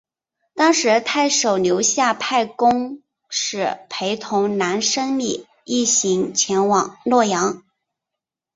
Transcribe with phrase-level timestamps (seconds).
[0.55, 7.63] 当时太守刘夏派官吏陪同难升米一行前往洛阳。